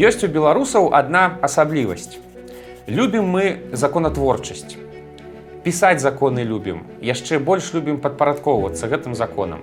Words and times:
Ёсць 0.00 0.22
у 0.24 0.28
беларусаў 0.32 0.94
адна 0.96 1.36
асаблівасць. 1.44 2.16
Любім 2.88 3.26
мы 3.36 3.42
законатворчасць. 3.76 4.78
Пісаць 5.60 6.00
законы 6.00 6.40
любім, 6.40 6.78
яшчэ 7.04 7.36
больш 7.36 7.68
любім 7.76 7.98
падпарадкоўвацца 8.00 8.88
гэтым 8.88 9.12
законам. 9.18 9.60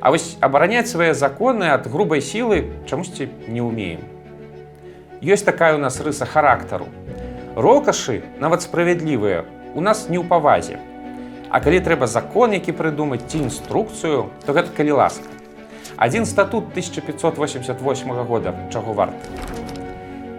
А 0.00 0.14
вось 0.14 0.38
абараняць 0.40 0.88
свае 0.88 1.12
законы 1.12 1.68
ад 1.74 1.90
грубай 1.92 2.24
сілы 2.24 2.72
чамусьці 2.88 3.28
не 3.44 3.60
ўмеем. 3.60 4.00
Ёсць 5.20 5.44
такая 5.44 5.74
у 5.76 5.82
нас 5.84 6.00
рыса 6.00 6.24
характару. 6.24 6.88
Рокашы, 7.54 8.22
нават 8.40 8.64
справядлівыя, 8.64 9.44
у 9.74 9.84
нас 9.84 10.08
не 10.08 10.16
ў 10.16 10.24
павазе. 10.24 10.80
А 11.52 11.60
калі 11.60 11.84
трэба 11.84 12.08
закон, 12.08 12.56
які 12.56 12.72
прыдумаць 12.72 13.28
ці 13.28 13.44
інструкцыю, 13.44 14.30
то 14.48 14.56
гэта 14.56 14.72
калі 14.72 15.04
ласка. 15.04 15.28
Адзін 15.96 16.26
статут 16.26 16.64
1588 16.74 18.10
года 18.26 18.54
чаго 18.72 18.92
варта. 18.92 19.18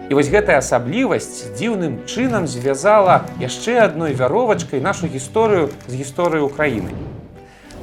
І 0.10 0.14
вось 0.14 0.30
гэтая 0.30 0.62
асаблівасць 0.62 1.50
дзіўным 1.58 2.06
чынам 2.06 2.46
звязала 2.46 3.26
яшчэ 3.42 3.82
адной 3.82 4.14
вяровачкай 4.14 4.78
нашу 4.78 5.10
гісторыю 5.10 5.74
з 5.88 5.94
гісторыі 5.98 6.46
Украіны. 6.46 6.94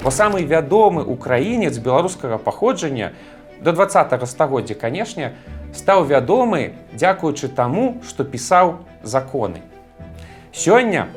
Бо 0.03 0.11
самы 0.11 0.47
вядомы 0.47 1.03
украінец 1.03 1.79
беларускага 1.79 2.39
паходжання 2.39 3.11
до 3.62 3.73
20 3.73 4.29
стагоддзя, 4.29 4.75
канешне, 4.75 5.33
стаў 5.75 6.07
вядомы, 6.07 6.79
дзякуючы 6.95 7.48
таму, 7.48 7.98
што 8.07 8.23
пісаў 8.23 8.87
законы. 9.03 9.62
Сёння 10.53 11.09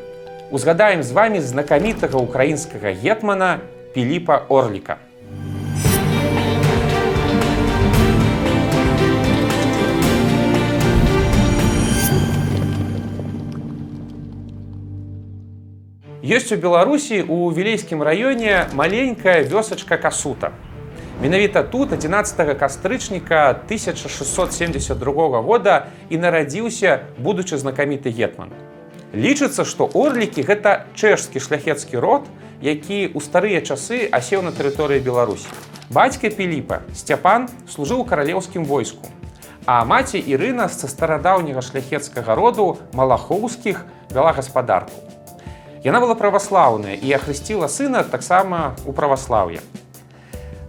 узгадаем 0.50 1.04
з 1.04 1.12
вами 1.12 1.42
знакамітага 1.42 2.18
украінскага 2.18 2.94
гетмана 2.94 3.60
Піліпа 3.94 4.46
Орліка. 4.50 4.98
Ёсць 16.26 16.50
у 16.50 16.58
Беларусі 16.58 17.22
у 17.22 17.54
вілейскім 17.54 18.02
раёне 18.02 18.66
маленькая 18.74 19.46
вёсачка 19.46 19.94
касута. 20.02 20.58
Менавіта 21.22 21.62
тут 21.62 21.94
11 21.94 22.58
кастрычніка 22.58 23.54
1672 23.70 25.42
года 25.42 25.86
і 26.10 26.18
нарадзіўся 26.18 27.06
будучы 27.22 27.62
знакаміты 27.62 28.10
гетман. 28.10 28.50
Лічыцца, 29.14 29.70
што 29.70 29.86
орлікі 29.86 30.42
гэта 30.42 30.90
чэшскі 30.98 31.38
шляхецкі 31.38 32.02
род, 32.02 32.26
які 32.58 33.14
ў 33.14 33.22
старыя 33.22 33.62
часы 33.62 34.10
асеў 34.10 34.42
на 34.42 34.50
тэрыторыі 34.50 35.06
Беларусі. 35.06 35.46
Бацька 35.94 36.34
Піліпа 36.34 36.82
Сцяпан 36.98 37.54
служыў 37.70 38.02
каралеўскім 38.02 38.66
войску. 38.66 39.14
А 39.70 39.86
маці 39.86 40.18
Ірына 40.18 40.74
са 40.74 40.90
старадаўняга 40.90 41.62
шляхецкага 41.62 42.34
роду 42.34 42.82
малахоўскіх 42.98 43.86
вяла 44.10 44.34
гаспадарку. 44.34 45.05
Яна 45.86 46.00
была 46.02 46.16
праваслаўная 46.18 46.96
і 46.98 47.12
ахрысціла 47.14 47.68
сына 47.70 48.02
таксама 48.02 48.74
у 48.90 48.94
праваслаўе. 48.98 49.60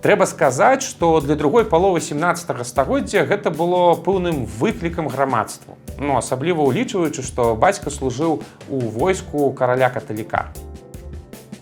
Трэба 0.05 0.27
сказаць, 0.29 0.85
што 0.85 1.09
для 1.25 1.37
другой 1.41 1.65
паловы 1.65 2.03
17 2.05 2.53
стагоддзя 2.69 3.25
гэта 3.25 3.49
было 3.49 3.97
пэўным 3.97 4.45
выклікам 4.45 5.09
грамадству. 5.09 5.79
Ну 5.97 6.21
асабліва 6.21 6.69
ўлічваючы, 6.69 7.25
што 7.25 7.57
бацька 7.57 7.89
служыў 7.89 8.45
у 8.69 8.79
войску 8.93 9.49
караля 9.57 9.89
каталіка. 9.89 10.53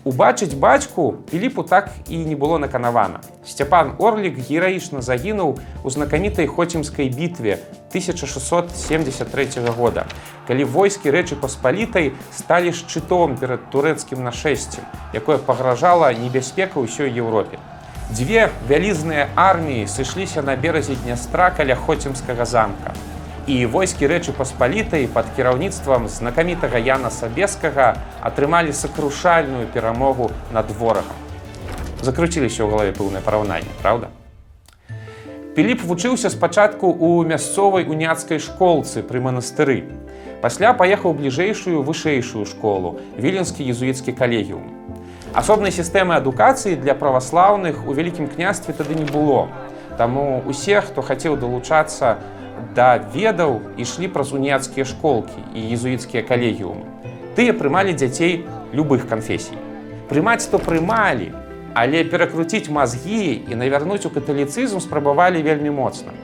Убачыць 0.03 0.53
бацьку 0.53 1.23
Піліпу 1.31 1.63
так 1.63 1.95
і 2.09 2.19
не 2.27 2.35
было 2.35 2.59
наканавана. 2.59 3.23
Сцяпан 3.47 3.95
Орлік 3.97 4.35
гераічна 4.35 4.99
загінуў 4.99 5.55
у 5.81 5.89
знакамітай 5.89 6.45
хоцімскай 6.45 7.07
бітве 7.07 7.63
1673 7.95 9.69
года, 9.71 10.03
калі 10.47 10.67
войскі 10.67 11.15
рэчы 11.15 11.39
паспалітай 11.39 12.11
сталі 12.35 12.75
шчытом 12.75 13.39
перад 13.39 13.71
турэцкім 13.71 14.19
нашэсцем, 14.19 14.83
якое 15.15 15.37
пагражала 15.39 16.11
небяспека 16.11 16.83
ўсёй 16.83 17.07
Еўропе. 17.15 17.55
Дзве 18.11 18.51
вялізныя 18.67 19.31
арміі 19.39 19.87
сышліся 19.87 20.43
на 20.43 20.57
беразе 20.59 20.99
днястра 21.07 21.55
каля 21.55 21.79
хоцімскага 21.79 22.43
замка. 22.43 22.91
І 23.47 23.63
войскі 23.63 24.11
рэчы 24.11 24.35
паспалітай 24.35 25.07
пад 25.07 25.31
кіраўніцтвам 25.39 26.11
знакамітага 26.11 26.81
Яна 26.83 27.13
Сабескага 27.15 27.95
атрымалі 28.19 28.75
сакрушальную 28.75 29.71
перамогу 29.71 30.31
над 30.51 30.67
ворагам. 30.75 31.15
Закруціліся 32.03 32.67
ў 32.67 32.69
галаве 32.75 32.91
пэўнае 32.91 33.23
параўнанне, 33.23 33.71
праўда? 33.79 34.11
Піліп 35.55 35.85
вучыўся 35.87 36.27
спачатку 36.27 36.89
ў 36.91 37.23
мясцовай 37.31 37.85
уняцкай 37.87 38.41
школцы 38.43 38.99
пры 39.07 39.21
манастыры. 39.23 39.87
Пасля 40.43 40.73
паехаў 40.75 41.15
бліжэйшую 41.15 41.79
вышэйшую 41.79 42.43
школу, 42.43 42.99
віленскі 43.15 43.63
езуіцкі 43.63 44.11
калегіум. 44.19 44.67
Асобнай 45.31 45.71
сістэмы 45.71 46.19
адукацыі 46.19 46.75
для 46.75 46.91
праваслаўных 46.91 47.87
у 47.87 47.95
вялікім 47.95 48.27
княстве 48.27 48.75
тады 48.75 48.99
не 48.99 49.07
было. 49.07 49.47
Таму 49.95 50.43
усе, 50.43 50.83
хто 50.83 50.99
хацеў 50.99 51.39
далучацца 51.39 52.19
да 52.75 52.99
ведаў, 53.15 53.63
ішлі 53.79 54.11
праз 54.11 54.35
уніяцкія 54.35 54.83
школкі 54.83 55.39
і 55.55 55.71
езуіцкія 55.71 56.27
калегіумы. 56.27 56.83
Тыя 57.39 57.55
прымалі 57.55 57.95
дзяцей 57.95 58.43
любых 58.75 59.07
канфесій. 59.07 59.55
Прымаць 60.11 60.51
то 60.51 60.59
прымалі, 60.59 61.31
але 61.75 62.01
перакруціць 62.07 62.71
мазгі 62.71 63.45
і 63.51 63.59
навярнуць 63.59 64.07
у 64.07 64.13
каталіцызм 64.15 64.81
спрабавалі 64.81 65.45
вельмі 65.45 65.75
моцна. 65.75 66.17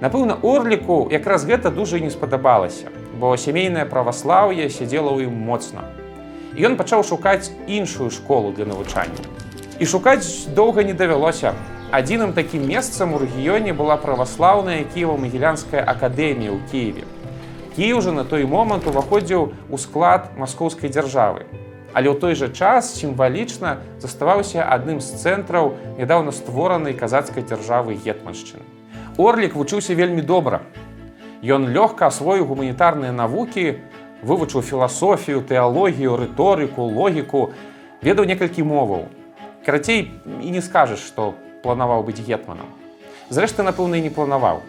Напэўна, 0.00 0.40
орліку 0.42 1.06
якраз 1.12 1.44
гэта 1.44 1.70
дужа 1.70 2.00
не 2.00 2.10
спадабалася, 2.10 2.88
бо 3.20 3.36
сямейнае 3.36 3.84
праваслаўе 3.84 4.72
сядзела 4.72 5.12
ў 5.12 5.28
ім 5.28 5.36
моцна 5.44 5.84
ён 6.58 6.76
пачаў 6.76 7.04
шукаць 7.04 7.50
іншую 7.66 8.10
школу 8.10 8.52
для 8.52 8.64
навучання. 8.64 9.22
І 9.78 9.86
шукаць 9.86 10.46
доўга 10.54 10.82
не 10.82 10.94
давялося. 10.94 11.54
Адзіным 11.90 12.32
такім 12.32 12.66
месцам 12.66 13.14
у 13.14 13.18
рэгіёне 13.18 13.74
была 13.74 13.96
праваслаўная 13.96 14.84
кіева-магілянская 14.94 15.82
акадэмія 15.82 16.54
ў 16.54 16.60
Киеве. 16.70 17.04
Кіев 17.74 18.02
жа 18.02 18.12
на 18.12 18.24
той 18.24 18.46
момант 18.46 18.86
уваходзіў 18.86 19.50
у 19.70 19.78
склад 19.78 20.30
маскоўскай 20.38 20.90
дзяржавы. 20.90 21.46
Але 21.92 22.10
ў 22.10 22.16
той 22.22 22.34
жа 22.38 22.48
час 22.54 22.94
сімвалічна 22.98 23.82
заставаўся 23.98 24.62
адным 24.62 25.00
з 25.02 25.18
цэнтраў 25.18 25.74
нядаўна 25.98 26.30
створанай 26.30 26.94
казацкай 26.94 27.42
дзяржавы 27.42 27.98
гетманшчыны. 27.98 28.62
Орлік 29.18 29.58
вучыўся 29.58 29.94
вельмі 29.98 30.22
добра. 30.22 30.62
Ён 31.42 31.66
лёгка 31.72 32.06
асвоіў 32.06 32.46
гуманітарныя 32.46 33.10
навукі, 33.12 33.82
вывучыў 34.22 34.62
філасофію, 34.62 35.42
тэалогію, 35.42 36.16
рыторыку, 36.16 36.86
логіку, 36.86 37.50
ведаў 38.02 38.24
некалькі 38.30 38.62
моваў. 38.62 39.08
Карацей 39.66 40.12
і 40.24 40.50
не 40.50 40.62
скажаш, 40.62 41.00
што 41.00 41.34
планаваў 41.62 42.04
быць 42.06 42.20
гетманам. 42.20 42.68
Зрэшты, 43.30 43.62
напэўна, 43.66 43.98
і 43.98 44.06
не 44.06 44.12
планаваў. 44.12 44.62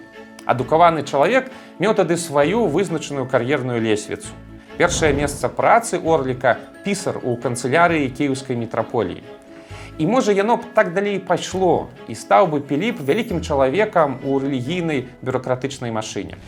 Адукаваны 0.45 1.03
чалавек 1.05 1.51
меў 1.79 1.93
тады 1.93 2.17
сваю 2.17 2.65
вызначаную 2.65 3.27
кар'ерную 3.29 3.79
лесвіцу. 3.79 4.33
Першае 4.81 5.13
месца 5.13 5.45
працы 5.45 5.99
Орліка 6.01 6.55
пісар 6.81 7.19
у 7.21 7.35
канцылярыі 7.37 8.07
кіеўскай 8.17 8.57
метраполіі. 8.57 9.21
І 10.01 10.07
можа 10.09 10.33
яно 10.33 10.55
б 10.57 10.65
так 10.73 10.95
далей 10.95 11.19
пайшло 11.21 11.93
і 12.09 12.17
стаў 12.17 12.49
бы 12.49 12.61
піліп 12.65 12.97
вялікім 12.97 13.45
чалавекам 13.45 14.17
у 14.25 14.39
рэлігійнай 14.41 15.05
бюрократычнай 15.21 15.93
машыне. 15.93 16.41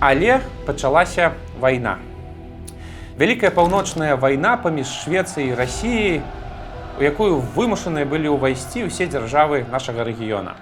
Але 0.00 0.40
пачалася 0.64 1.36
вайна. 1.60 1.98
Вялікая 3.20 3.52
паўночная 3.52 4.16
вайна 4.16 4.56
паміж 4.56 4.88
Швецыяй 5.04 5.52
і 5.52 5.54
рассіяй, 5.60 6.22
у 6.96 7.04
якую 7.04 7.44
вымушаныя 7.52 8.08
былі 8.08 8.32
ўвайсці 8.32 8.88
ўсе 8.88 9.12
дзяржавы 9.12 9.68
нашага 9.68 10.08
рэгіёна. 10.08 10.56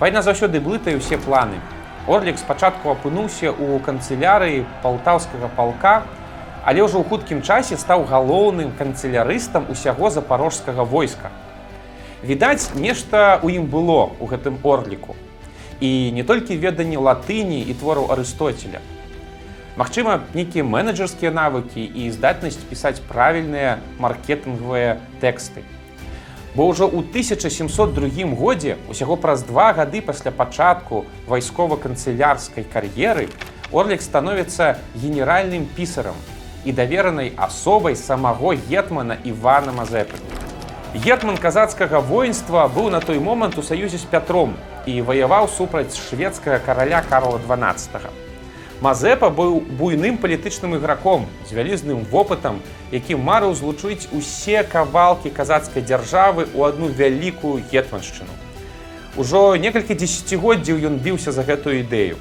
Вайна 0.00 0.24
заўсёды 0.24 0.56
блытае 0.56 0.96
ўсе 0.96 1.20
планы. 1.20 1.60
Орлік 2.06 2.38
спачатку 2.38 2.94
апынуўся 2.94 3.50
ў 3.50 3.82
канцылярыі 3.82 4.62
палтаўскага 4.82 5.50
палка, 5.58 6.06
але 6.62 6.86
ўжо 6.86 7.02
ў 7.02 7.08
хуткім 7.10 7.42
часе 7.42 7.74
стаў 7.74 8.06
галоўным 8.06 8.70
канцылярыстам 8.78 9.66
усяго 9.66 10.10
запарожскага 10.14 10.86
войска. 10.86 11.34
Відаць, 12.22 12.70
нешта 12.78 13.42
ў 13.42 13.58
ім 13.58 13.66
было 13.66 14.14
ў 14.22 14.24
гэтым 14.30 14.62
орліку. 14.62 15.18
І 15.82 16.14
не 16.14 16.22
толькі 16.22 16.54
веданне 16.62 16.96
латыні 16.96 17.58
і 17.66 17.74
твораў 17.74 18.06
Арыстоцеля, 18.14 18.80
Магчыма, 19.76 20.22
нейкія 20.32 20.64
менеджерскія 20.64 21.30
навыкі 21.36 21.82
і 21.84 22.08
здатнасць 22.08 22.62
пісаць 22.70 22.96
правільныя 23.10 23.76
маркетынгавыя 24.00 24.96
тэксты. 25.20 25.60
Бо 26.56 26.72
ўжо 26.72 26.88
ў 26.88 27.04
1702 27.12 28.32
годзе 28.32 28.80
усяго 28.88 29.20
праз 29.20 29.44
два 29.44 29.76
гады 29.76 30.00
пасля 30.00 30.32
пачатку 30.32 31.04
вайскова-канцылярскай 31.28 32.64
кар'еры 32.64 33.28
Орлік 33.76 34.00
становіцца 34.00 34.80
генеральным 34.96 35.68
пісарам 35.76 36.16
і 36.64 36.72
даверанай 36.72 37.32
асобай 37.36 37.92
самого 37.92 38.56
гетмана 38.56 39.20
Івана 39.20 39.76
Мазепы. 39.76 40.16
Гетман 40.96 41.36
казацкага 41.36 42.00
воінства 42.00 42.64
быў 42.72 42.88
на 42.88 43.04
той 43.04 43.20
момант 43.20 43.58
у 43.60 43.62
саюзе 43.62 44.00
з 44.00 44.08
пятром 44.08 44.56
і 44.88 45.02
ваяваў 45.04 45.52
супраць 45.52 45.92
шведскага 45.92 46.56
караля 46.64 47.04
Карла 47.04 47.36
12. 47.36 48.25
Мазепа 48.80 49.30
быў 49.32 49.62
буйным 49.78 50.18
палітычным 50.20 50.76
іграком 50.76 51.24
з 51.48 51.56
вялізным 51.56 52.04
вопытам, 52.12 52.60
які 52.92 53.16
марыў 53.16 53.54
злучыць 53.56 54.04
усе 54.12 54.60
кавалкі 54.68 55.32
казацкай 55.32 55.80
дзяржавы 55.80 56.44
ў 56.52 56.60
адну 56.68 56.92
вялікую 56.92 57.64
гетманшчыну. 57.72 58.28
Ужо 59.16 59.56
некалькі 59.56 59.96
дзесяцігоддзяў 59.96 60.84
ён 60.92 61.00
біўся 61.00 61.32
за 61.32 61.40
гэтую 61.40 61.80
ідэю. 61.80 62.20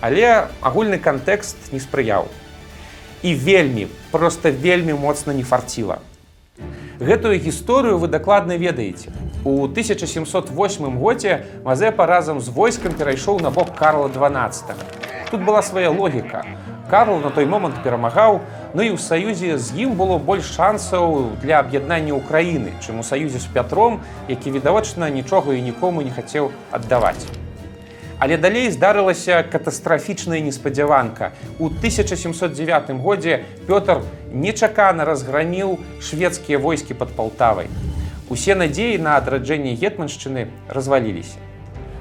Але 0.00 0.48
агульны 0.64 0.96
кантэкст 0.96 1.68
не 1.68 1.80
спрыяў. 1.84 2.32
І 3.20 3.36
вельмі, 3.36 3.88
проста 4.10 4.48
вельмі 4.48 4.96
моцна 4.96 5.36
не 5.36 5.44
фарціла. 5.44 6.00
Гэтую 6.96 7.36
гісторыю 7.36 8.00
вы 8.00 8.08
дакладна 8.08 8.56
ведаеце. 8.56 9.12
У 9.44 9.68
1708 9.68 10.96
годзе 10.96 11.44
Мазепа 11.64 12.06
разам 12.06 12.40
з 12.40 12.48
войскам 12.48 12.96
перайшоў 12.96 13.44
на 13.44 13.50
бок 13.50 13.76
Карла 13.76 14.08
12 14.08 15.03
тут 15.30 15.42
была 15.42 15.62
свая 15.62 15.90
логіка. 15.90 16.44
Карл 16.90 17.18
на 17.18 17.30
той 17.30 17.46
момант 17.46 17.82
перамагаў, 17.82 18.40
Ну 18.74 18.82
і 18.82 18.90
ў 18.90 18.98
саюзе 18.98 19.54
з 19.54 19.86
ім 19.86 19.94
было 19.94 20.18
больш 20.18 20.50
шансаў 20.50 21.38
для 21.38 21.62
аб'яднання 21.62 22.18
ўкраіны, 22.18 22.74
чым 22.82 22.98
у 22.98 23.04
саюзе 23.06 23.38
з 23.38 23.46
пятром, 23.46 24.02
які 24.26 24.50
відавочна 24.50 25.06
нічога 25.14 25.54
і 25.54 25.62
нікому 25.62 26.02
не 26.02 26.10
хацеў 26.10 26.50
аддаваць. 26.74 27.22
Але 28.18 28.34
далей 28.34 28.66
здарылася 28.74 29.46
катастрафічная 29.46 30.42
неспадзяванка. 30.42 31.30
У 31.62 31.70
1709 31.70 32.90
годзе 32.98 33.46
Пётр 33.70 34.02
нечакана 34.34 35.06
разграніў 35.06 35.78
шведскія 36.02 36.58
войскі 36.58 36.98
пад 36.98 37.14
палтавай. 37.14 37.70
Усе 38.26 38.58
надзеі 38.58 38.98
на 38.98 39.14
адраджэнне 39.22 39.78
гетманшчыны 39.78 40.50
разваліліся. 40.66 41.38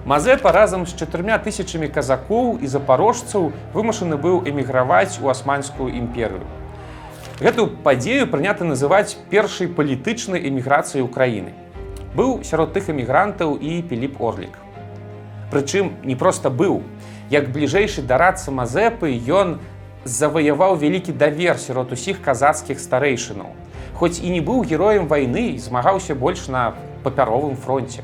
Мазепа 0.06 0.52
разам 0.52 0.84
з 0.86 0.98
чатырма 1.00 1.38
тысячамі 1.40 1.88
казакоў 1.88 2.58
і 2.60 2.68
запарожцаў 2.68 3.54
вымушаны 3.72 4.18
быў 4.20 4.44
эміграваць 4.44 5.16
у 5.24 5.32
асманскую 5.32 5.88
імперыю. 5.96 6.44
Гэтую 7.40 7.80
падзею 7.88 8.28
прынята 8.28 8.68
называць 8.68 9.16
першай 9.32 9.72
палітычнай 9.72 10.44
эміграцыяй 10.50 11.08
Украіны. 11.08 11.56
Быў 12.20 12.44
сярод 12.44 12.76
тых 12.76 12.92
эмігрантаў 12.92 13.56
і 13.56 13.80
Піліп 13.88 14.20
Орлік. 14.20 14.60
Прычым 15.56 15.96
не 16.04 16.20
проста 16.20 16.52
быў. 16.52 16.84
Як 17.32 17.48
бліжэйшы 17.56 18.04
дарацца 18.04 18.52
Мазепы 18.52 19.16
ён 19.24 19.60
заваяваў 20.04 20.76
вялікі 20.84 21.16
давер 21.16 21.56
сярод 21.56 21.96
усіх 21.96 22.20
казацкіх 22.20 22.84
старэйшынаў. 22.84 23.56
Хоць 23.96 24.20
і 24.20 24.36
не 24.36 24.44
быў 24.44 24.68
героем 24.68 25.08
вайны, 25.08 25.56
змагаўся 25.58 26.14
больш 26.14 26.50
на 26.52 26.76
папяровым 27.08 27.56
фронте. 27.56 28.04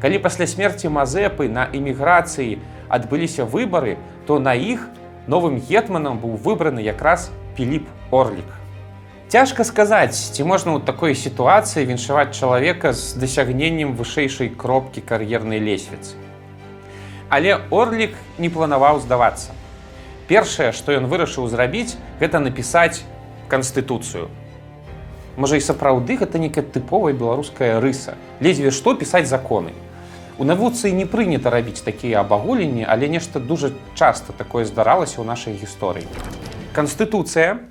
Калі 0.00 0.18
пасля 0.18 0.46
смерці 0.46 0.92
Мазепы 0.92 1.48
на 1.48 1.64
эміграцыі 1.72 2.60
адбыліся 2.88 3.48
выбары, 3.48 3.96
то 4.26 4.38
на 4.38 4.52
іх 4.52 4.88
новым 5.26 5.56
гетманам 5.56 6.20
быў 6.20 6.36
выбраны 6.36 6.84
якраз 6.84 7.30
Піліп 7.56 7.88
Орлік. 8.10 8.46
Цяжка 9.28 9.64
сказаць, 9.64 10.14
ці 10.14 10.44
можна 10.44 10.76
ў 10.76 10.84
такой 10.86 11.16
сітуацыі 11.16 11.88
віншаваць 11.88 12.36
чалавека 12.36 12.92
з 12.92 13.16
дасягненнем 13.18 13.96
вышэйшай 13.96 14.52
кропкі 14.52 15.00
кар'ернай 15.00 15.58
лесвіцы. 15.58 16.14
Але 17.28 17.58
Орлік 17.70 18.14
не 18.38 18.52
планаваў 18.52 19.00
здавацца. 19.00 19.50
Першае, 20.28 20.70
што 20.70 20.92
ён 20.92 21.10
вырашыў 21.10 21.48
зрабіць, 21.48 21.96
гэта 22.20 22.38
напісаць 22.38 23.02
канстытуцыю. 23.48 24.28
Можа 25.36 25.56
і 25.56 25.64
сапраўды 25.64 26.20
гэта 26.20 26.38
некая 26.38 26.62
тыповая 26.62 27.16
беларуская 27.16 27.80
рыса. 27.80 28.14
Лезве 28.40 28.70
што 28.70 28.94
пісаць 28.94 29.26
законы. 29.26 29.74
У 30.38 30.44
навуцы 30.44 30.92
не 30.92 31.06
прынята 31.08 31.48
рабіць 31.48 31.80
такія 31.80 32.20
абагуленні, 32.20 32.84
але 32.84 33.08
нешта 33.08 33.40
дужа 33.40 33.70
часта 33.96 34.36
такое 34.36 34.68
здаралася 34.68 35.20
ў 35.20 35.24
нашай 35.24 35.56
гісторыі. 35.56 36.04
Канстытуцыя, 36.76 37.64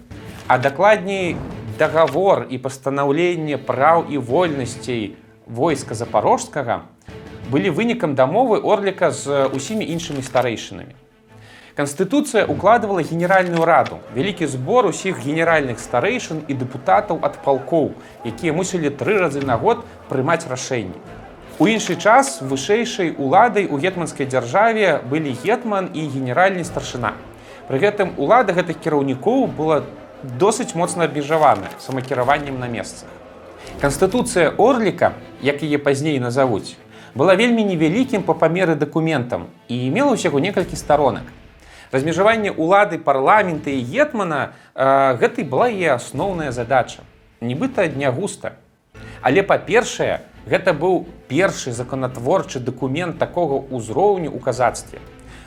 а 0.50 0.58
дакладней 0.58 1.38
дагавор 1.78 2.48
і 2.50 2.58
пастанаўленне 2.58 3.62
праў 3.62 4.10
і 4.10 4.18
вольнасцей 4.18 5.14
войска 5.46 5.94
запорожскага 5.94 6.82
былі 7.54 7.70
вынікам 7.70 8.18
дамовы 8.18 8.58
орліка 8.58 9.12
з 9.14 9.46
усімі 9.54 9.86
іншымі 9.86 10.26
старэйшынамі. 10.26 10.98
Канстытуцыя 11.78 12.48
укладывала 12.50 13.06
генеральную 13.06 13.62
раду, 13.62 14.00
вялікі 14.16 14.50
збор 14.50 14.90
усіх 14.90 15.22
генеральных 15.22 15.78
старэйшын 15.78 16.42
і 16.50 16.58
дэпутатаў 16.58 17.22
ад 17.22 17.38
палкоў, 17.46 17.94
якія 18.26 18.58
мусілі 18.58 18.90
тры 18.90 19.22
разы 19.22 19.46
на 19.46 19.54
год 19.54 19.86
прымаць 20.10 20.50
рашэнні. 20.50 20.98
У 21.58 21.68
іншы 21.72 21.96
час 21.96 22.42
вышэйшай 22.44 23.14
уладай 23.16 23.64
у 23.72 23.78
гетманскай 23.80 24.28
дзяржаве 24.28 25.00
былі 25.08 25.32
гетман 25.40 25.88
і 25.96 26.04
генеральны 26.12 26.68
старшына. 26.68 27.14
Пры 27.72 27.80
гэтым 27.80 28.12
улада 28.20 28.52
гэтых 28.52 28.84
кіраўнікоў 28.84 29.48
была 29.56 29.78
досыць 30.36 30.76
моцна 30.76 31.08
абмежавана 31.08 31.72
самакіраваннем 31.80 32.60
на 32.60 32.68
месцах. 32.68 33.08
Канстытуцыя 33.80 34.52
Орліка, 34.60 35.14
як 35.40 35.64
яе 35.64 35.80
пазней 35.80 36.20
назавуць, 36.20 36.76
была 37.16 37.40
вельмі 37.40 37.64
невялікім 37.64 38.28
па 38.28 38.36
памеры 38.36 38.76
дакументам 38.76 39.48
і 39.72 39.80
мела 39.96 40.20
ўсяго 40.20 40.44
некалькі 40.44 40.76
старонак. 40.76 41.24
Размежаванне 41.96 42.52
улады 42.52 43.00
парламента 43.00 43.72
і 43.72 43.80
гетмана 43.80 44.52
э, 44.76 45.16
гэтай 45.24 45.48
была 45.48 45.72
яе 45.72 45.96
асноўная 45.96 46.52
задача. 46.52 47.08
Нібыта 47.40 47.88
дня 47.88 48.12
густа. 48.12 48.60
Але 49.24 49.40
па-першае, 49.40 50.20
Гэта 50.46 50.74
быў 50.78 51.08
першы 51.28 51.72
законатворчы 51.74 52.60
дакумент 52.62 53.18
такога 53.18 53.66
ўзроўню 53.74 54.30
ў 54.30 54.38
казацтве. 54.38 55.02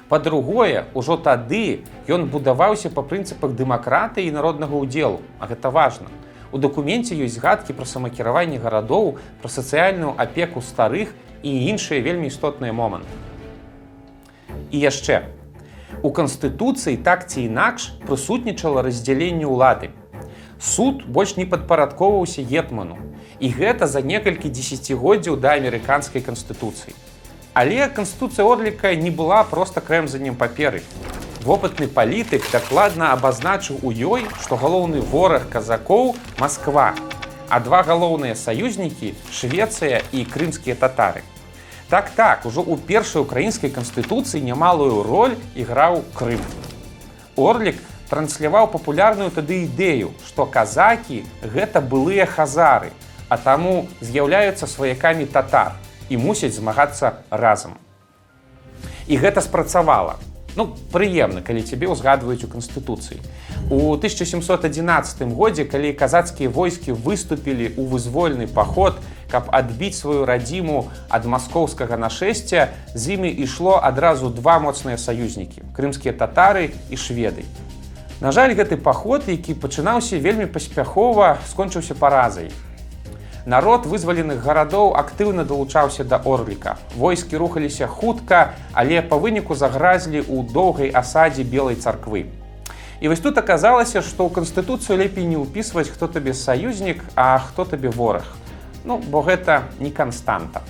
Па-другое, 0.08 0.88
ужо 0.94 1.14
тады 1.20 1.84
ён 2.10 2.26
будаваўся 2.32 2.90
па 2.90 3.04
прынцыпах 3.06 3.54
дэмакратыі 3.54 4.26
і 4.26 4.34
народнага 4.34 4.74
ўдзелу, 4.74 5.20
а 5.38 5.46
гэта 5.46 5.70
важна. 5.70 6.10
У 6.50 6.58
дакуменце 6.58 7.14
ёсць 7.14 7.36
згадкі 7.38 7.76
пра 7.78 7.86
самакіраванне 7.86 8.58
гарадоў, 8.58 9.20
пра 9.38 9.48
сацыяльную 9.52 10.16
апеку 10.18 10.64
старых 10.64 11.14
і 11.44 11.52
іншыя 11.70 12.02
вельмі 12.02 12.32
істотныя 12.32 12.72
моманты. 12.72 13.12
І 14.72 14.82
яшчэ. 14.82 15.28
У 16.02 16.10
канстытуцыі 16.10 16.98
так 17.04 17.28
ці 17.28 17.46
інакш 17.46 17.92
прысутнічала 18.08 18.82
раздзяленне 18.82 19.46
ўлады. 19.46 19.94
Суд 20.60 21.06
больш 21.06 21.37
не 21.37 21.46
падпарадковаўся 21.46 22.43
гетману, 22.43 22.99
і 23.38 23.49
гэта 23.55 23.87
за 23.87 24.02
некалькі 24.02 24.50
десятгоддзяў 24.50 25.38
да 25.38 25.55
амерыканскай 25.55 26.22
канстытуцыі. 26.22 26.94
Але 27.55 27.87
канстытуцыя 27.88 28.46
одліка 28.46 28.94
не 28.94 29.10
была 29.10 29.44
проста 29.44 29.81
крэмзаннем 29.81 30.34
паперы. 30.34 30.82
Вопытны 31.46 31.86
палітык 31.86 32.43
дакладна 32.50 33.12
абазначыў 33.15 33.79
у 33.82 33.94
ёй, 33.94 34.27
што 34.43 34.58
галоўны 34.58 35.00
вораг 35.00 35.48
казакоў 35.48 36.17
Масква, 36.38 36.94
а 37.48 37.60
два 37.60 37.82
галоўныя 37.82 38.34
саюзнікі 38.34 39.15
Швецыя 39.31 40.03
і 40.12 40.24
крымскія 40.24 40.74
татары. 40.74 41.22
Так 41.88 42.10
так, 42.10 42.44
ужо 42.44 42.60
ў 42.60 42.77
першай 42.82 43.22
украінскай 43.22 43.70
канстытуцыі 43.70 44.43
немалую 44.43 45.06
роль 45.06 45.38
іграў 45.55 46.03
Крым. 46.19 46.43
Орлік 47.38 47.79
трансляваў 48.08 48.70
папулярную 48.72 49.31
тады 49.31 49.65
ідэю, 49.65 50.12
што 50.27 50.46
казакі 50.46 51.24
гэта 51.43 51.81
былыя 51.81 52.27
хазары, 52.27 52.91
а 53.29 53.36
таму 53.36 53.86
з'яўляюцца 54.00 54.67
сваякамі 54.67 55.29
татар 55.29 55.77
і 56.08 56.17
мусяць 56.17 56.56
змагацца 56.56 57.20
разам. 57.31 57.77
І 59.06 59.17
гэта 59.17 59.41
спрацавала. 59.41 60.17
Ну, 60.56 60.74
прыемна, 60.91 61.38
калі 61.44 61.62
цябе 61.62 61.86
ўзгадваюць 61.86 62.43
у 62.43 62.48
канстытуцыі. 62.50 63.20
У 63.70 63.94
1711 63.94 65.22
годзе, 65.31 65.62
калі 65.69 65.93
казацкія 65.93 66.50
войскі 66.50 66.96
выступілі 66.98 67.79
ў 67.79 67.84
вызвольны 67.86 68.48
паход, 68.48 68.98
каб 69.31 69.53
адбіць 69.53 69.94
сваю 70.00 70.24
радзіму 70.24 70.88
ад 71.12 71.29
маскоўскага 71.31 72.00
нашэсця, 72.00 72.72
з 72.91 73.03
імі 73.15 73.31
ішло 73.31 73.79
адразу 73.79 74.32
два 74.34 74.58
моцныя 74.58 74.98
саюзнікі, 74.98 75.69
крымскія 75.77 76.17
татары 76.17 76.72
і 76.91 76.96
шведы. 76.96 77.44
На 78.20 78.32
жаль, 78.32 78.51
гэты 78.58 78.77
паход, 78.77 79.29
які 79.31 79.55
пачынаўся 79.55 80.19
вельмі 80.19 80.46
паспяхова, 80.51 81.39
скончыўся 81.46 81.94
паразай. 81.94 82.51
Народ 83.46 83.87
вызваленых 83.87 84.43
гарадоў 84.43 84.91
актыўна 84.98 85.44
далучаўся 85.46 86.03
да 86.03 86.19
орліка. 86.19 86.75
Войскі 86.98 87.39
рухаліся 87.39 87.87
хутка, 87.87 88.58
але 88.75 89.03
па 89.06 89.22
выніку 89.22 89.55
загразлі 89.55 90.27
ў 90.27 90.51
доўгай 90.51 90.91
асадзе 90.91 91.46
белай 91.46 91.79
царквы. 91.79 92.27
І 92.98 93.06
вось 93.06 93.22
тут 93.22 93.39
аказалася, 93.39 94.03
што 94.03 94.27
ў 94.27 94.34
канстытуцыю 94.34 94.98
лепей 94.98 95.22
не 95.22 95.39
ўпісваць, 95.39 95.87
хто 95.87 96.10
табе 96.10 96.34
саюзнік, 96.34 97.06
а 97.15 97.39
хто 97.39 97.65
табе 97.65 97.94
вораг. 97.94 98.27
Ну, 98.82 98.98
бо 98.98 99.22
гэта 99.22 99.70
не 99.79 99.94
канстанта. 99.94 100.67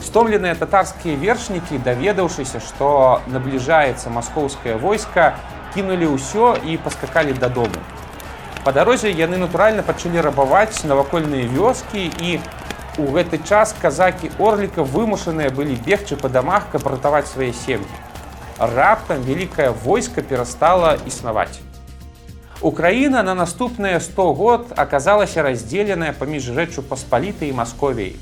Стомленыя 0.00 0.56
татарскія 0.56 1.20
вершнікі, 1.20 1.84
даведаўшыся, 1.84 2.64
што 2.64 3.20
набліжаецца 3.28 4.08
маскоўскае 4.08 4.80
войска, 4.80 5.36
кінулі 5.74 6.14
ўсё 6.16 6.56
і 6.64 6.76
паскакалі 6.76 7.32
дадому. 7.32 7.80
Па 8.64 8.72
дарозе 8.76 9.08
яны 9.08 9.40
натуральна 9.40 9.82
пачалі 9.82 10.20
рабаваць 10.20 10.84
навакольныя 10.84 11.48
вёскі 11.48 12.10
і 12.20 12.40
у 13.00 13.08
гэты 13.14 13.40
час 13.48 13.72
казакі 13.80 14.30
орліка 14.38 14.84
вымушаныя 14.84 15.48
былі 15.48 15.78
бегчы 15.86 16.16
па 16.20 16.28
дамах, 16.28 16.68
каб 16.72 16.84
ратаваць 16.84 17.30
свае 17.32 17.52
сем'і. 17.56 17.88
Раптам 18.58 19.24
вялікае 19.24 19.70
войска 19.70 20.20
перастала 20.20 20.98
існаваць. 21.08 21.60
Украіна 22.60 23.22
на 23.22 23.34
наступныя 23.34 24.00
100 24.00 24.32
год 24.34 24.72
аказалася 24.76 25.42
раздзеленая 25.42 26.12
паміж 26.12 26.52
рэчу 26.52 26.84
паспалітай 26.84 27.48
і 27.48 27.56
масковіяй. 27.56 28.20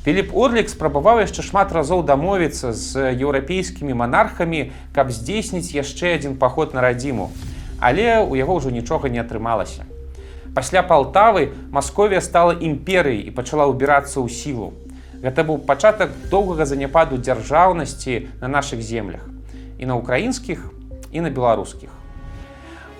Філіп 0.00 0.30
Орлік 0.32 0.70
спрабаваў 0.72 1.18
яшчэ 1.20 1.44
шмат 1.44 1.72
разоў 1.76 2.00
дамовіцца 2.08 2.72
з 2.72 3.12
еўрапейскімі 3.20 3.92
манархамі, 4.00 4.72
каб 4.96 5.12
здзейсніць 5.12 5.76
яшчэ 5.76 6.16
адзін 6.16 6.36
паход 6.40 6.72
на 6.72 6.80
радзіму. 6.80 7.28
Але 7.84 8.24
ў 8.24 8.40
яго 8.40 8.56
ўжо 8.56 8.72
нічога 8.72 9.12
не 9.12 9.20
атрымалася. 9.20 9.84
Пасля 10.56 10.80
палтавы 10.80 11.52
Масковія 11.68 12.24
стала 12.24 12.56
імперыяй 12.56 13.28
і 13.28 13.34
пачала 13.36 13.68
ўбірацца 13.68 14.24
ў 14.24 14.32
сілу. 14.32 14.72
Гэта 15.20 15.44
быў 15.44 15.60
пачатак 15.68 16.16
доўгага 16.32 16.64
заняпаду 16.64 17.20
дзяржаўнасці 17.20 18.40
на 18.40 18.48
нашых 18.48 18.80
землях 18.80 19.20
і 19.76 19.84
на 19.84 20.00
украінскіх 20.00 20.64
і 21.12 21.20
на 21.20 21.28
беларускіх. 21.28 21.92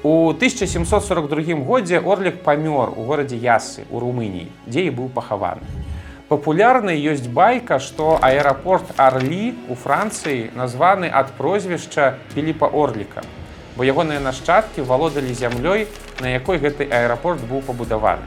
У 0.05 0.37
1742 0.37 1.65
годзе 1.65 1.97
Орлік 1.97 2.45
памёр 2.45 2.93
у 2.93 3.09
горадзе 3.09 3.41
Ясы 3.41 3.89
у 3.89 4.05
Румыніі, 4.05 4.53
дзе 4.69 4.85
і 4.85 4.93
быў 4.93 5.09
пахаваны. 5.09 5.65
Папулярнай 6.31 6.95
ёсць 7.11 7.27
байка, 7.27 7.81
што 7.83 8.15
аэрапорт 8.23 8.93
Арлі 8.97 9.51
у 9.67 9.75
Францыі 9.75 10.55
названы 10.55 11.11
ад 11.11 11.35
прозвішча 11.35 12.23
Філіпа 12.35 12.71
Орліка, 12.71 13.27
бо 13.75 13.83
ягоныя 13.83 14.23
нашчадкі 14.23 14.87
валодалі 14.87 15.35
зямлёй, 15.35 15.89
на 16.23 16.31
якой 16.31 16.63
гэты 16.63 16.87
аэрапорт 16.87 17.43
быў 17.51 17.67
пабудаваны. 17.67 18.23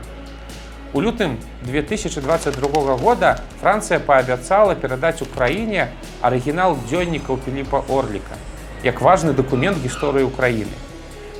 У 0.91 0.99
лютым 0.99 1.39
2022 1.63 2.97
года 2.99 3.39
Францыя 3.61 4.03
паабяцала 4.03 4.75
перадаць 4.75 5.23
Украіне 5.23 5.87
арыгінал 6.19 6.75
дзённікаў 6.91 7.39
Філіпа 7.47 7.87
Орліка 7.87 8.35
як 8.83 8.99
важны 8.99 9.31
дакумент 9.31 9.79
гісторыі 9.79 10.27
Украіны 10.27 10.75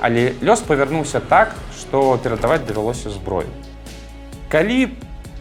але 0.03 0.35
лёс 0.43 0.59
павярнуўся 0.59 1.19
так, 1.19 1.55
што 1.79 2.19
перадаваць 2.23 2.65
давялося 2.67 3.09
зброю. 3.09 3.47
Калі 4.51 4.91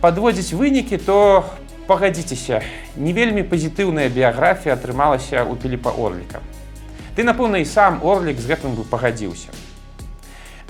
падводзіць 0.02 0.58
вынікі, 0.58 0.98
то 0.98 1.46
пагадзіцеся, 1.86 2.58
не 2.98 3.12
вельмі 3.14 3.46
пазітыўная 3.46 4.10
біяграфія 4.10 4.74
атрымалася 4.74 5.46
ў 5.46 5.54
Піліпа 5.54 5.94
Орліка. 5.94 6.42
Ты, 7.14 7.22
напэўна, 7.22 7.62
і 7.62 7.66
сам 7.70 8.02
Орлік 8.02 8.42
з 8.42 8.50
гэтым 8.50 8.74
бы 8.74 8.82
пагадзіўся. 8.82 9.54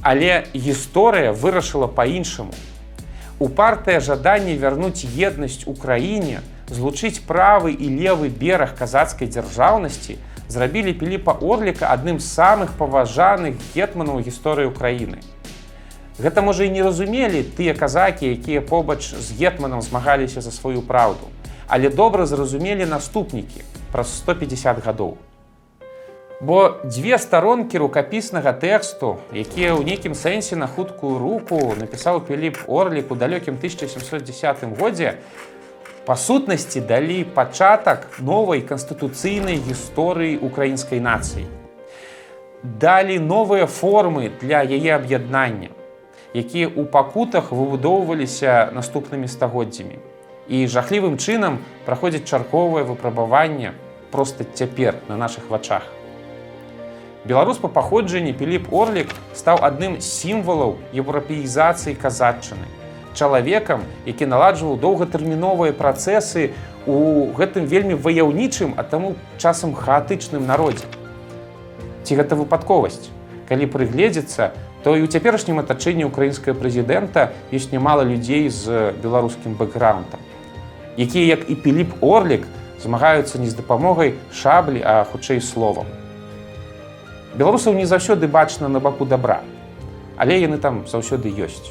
Але 0.04 0.44
гісторыя 0.52 1.32
вырашыла 1.32 1.88
па-іншаму. 1.88 2.52
Упартае 3.40 4.04
жаданне 4.04 4.52
вярнуць 4.60 5.08
еднасць 5.08 5.64
у 5.64 5.72
краіне, 5.72 6.44
злучыць 6.68 7.24
правы 7.24 7.72
і 7.72 7.88
левы 7.88 8.28
бераг 8.28 8.76
казацкай 8.76 9.32
дзяржаўнасці, 9.32 10.20
зрабілі 10.52 10.92
піліпа 10.92 11.40
орліка 11.40 11.88
адным 11.88 12.20
з 12.20 12.28
самых 12.28 12.76
паважаных 12.76 13.56
гетманаў 13.72 14.20
гісторыі 14.20 14.68
ўкраіны. 14.68 15.24
Гэта 16.22 16.38
можа 16.38 16.62
і 16.62 16.70
не 16.70 16.82
разумелі 16.86 17.42
тыя 17.58 17.74
казакі, 17.74 18.30
якія 18.30 18.60
побач 18.62 19.10
з 19.10 19.34
гетманам 19.34 19.82
змагаліся 19.82 20.38
за 20.40 20.54
сваю 20.54 20.82
праўду, 20.86 21.26
але 21.66 21.90
добра 21.90 22.26
зразумелі 22.30 22.86
наступнікі 22.86 23.66
праз 23.90 24.22
150 24.22 24.86
гадоў. 24.86 25.16
Бо 26.38 26.78
дзве 26.86 27.18
старонкі 27.18 27.78
рукапіснага 27.78 28.54
тэксту, 28.54 29.18
якія 29.34 29.74
ў 29.74 29.82
нейкім 29.82 30.14
сэнсе 30.14 30.54
на 30.54 30.70
хуткую 30.70 31.18
руку 31.18 31.74
напісаў 31.74 32.22
Піліп 32.22 32.70
Орлік 32.70 33.10
у 33.10 33.18
далёкім 33.18 33.58
1710 33.58 34.78
годзе, 34.78 35.18
па 36.06 36.14
сутнасці 36.14 36.86
далі 36.86 37.26
пачатак 37.34 38.06
новай 38.22 38.62
канстытуцыйнай 38.62 39.58
гісторыі 39.58 40.38
украінскай 40.38 41.02
нацыі. 41.02 41.50
Далі 42.62 43.18
новыя 43.18 43.66
формы 43.66 44.30
для 44.38 44.62
яе 44.62 44.94
аб'яднання, 44.94 45.74
якія 46.34 46.68
ў 46.68 46.84
пакутах 46.88 47.52
выбудоўваліся 47.52 48.72
наступнымі 48.72 49.28
стагоддзямі. 49.28 50.00
І 50.48 50.66
жахлівым 50.66 51.16
чынам 51.16 51.62
праходзіць 51.86 52.26
чарковае 52.26 52.84
выпрабаванне 52.84 53.72
проста 54.10 54.44
цяпер 54.44 54.98
на 55.08 55.16
нашых 55.16 55.48
вачах. 55.48 55.86
Беларус 57.24 57.58
па 57.62 57.68
паходжанні 57.68 58.34
Піліп 58.34 58.72
Орлік 58.74 59.12
стаў 59.32 59.62
адным 59.62 60.00
з 60.00 60.08
сімвалаў 60.10 60.76
еўрапеізацыі 60.92 61.94
казаччыны 61.94 62.82
чалавекам, 63.14 63.84
які 64.06 64.26
наладжваў 64.26 64.76
доўгатэрміновыя 64.80 65.72
працэсы 65.76 66.52
у 66.86 67.28
гэтым 67.36 67.68
вельмі 67.68 67.94
ваяўнічым, 67.94 68.74
а 68.76 68.82
таму 68.82 69.14
часам 69.38 69.74
хаатычным 69.74 70.46
народзе. 70.46 70.88
Ці 72.02 72.16
гэта 72.18 72.34
выпадковасць. 72.34 73.12
Калі 73.48 73.68
прыгледзецца, 73.68 74.50
то 74.82 74.96
і 74.96 75.02
ў 75.02 75.08
цяперашнім 75.08 75.62
атачэнні 75.62 76.04
украінскага 76.10 76.58
прэзідэнта 76.58 77.30
ёсць 77.54 77.70
нямала 77.70 78.02
людзей 78.02 78.50
з 78.50 78.92
беларускім 79.02 79.54
бэкграундам, 79.54 80.18
якія, 80.98 81.38
як 81.38 81.46
і 81.50 81.54
Піліп 81.54 82.02
Орлік, 82.02 82.46
змагаюцца 82.82 83.38
не 83.38 83.46
з 83.46 83.54
дапамогай 83.54 84.18
шаблі, 84.34 84.82
а 84.82 85.04
хутчэй 85.06 85.40
словам. 85.40 85.86
Беларусаў 87.38 87.78
не 87.78 87.86
заўсёды 87.86 88.26
бачна 88.26 88.68
на 88.68 88.80
баку 88.80 89.06
добра, 89.06 89.40
але 90.16 90.42
яны 90.42 90.58
там 90.58 90.84
заўсёды 90.90 91.30
ёсць. 91.30 91.70